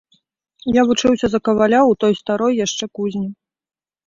Я 0.79 0.85
вучыўся 0.91 1.29
за 1.33 1.39
каваля 1.49 1.77
ў 1.81 1.93
той 2.05 2.13
старой 2.21 2.57
яшчэ 2.65 2.85
кузні. 2.97 3.25